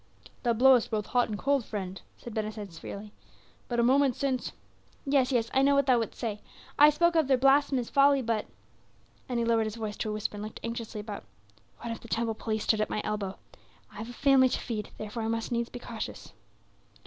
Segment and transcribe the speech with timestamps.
[0.41, 3.13] "Thou blowest both hot and cold, friend," said Ben Hesed severely;
[3.67, 4.51] "but a moment since
[5.05, 6.41] "Yes, yes, I know what thou wouldst say.
[6.79, 8.47] I spoke of their blasphemous folly, but"
[9.29, 11.25] and he lowered his voice to a whisper and looked anxiously about
[11.81, 13.37] "one of the temple police stood at my elbow;
[13.91, 16.33] I have a family to feed, therefore I must needs be cautious."